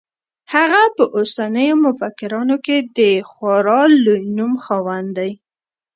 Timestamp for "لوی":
4.05-4.23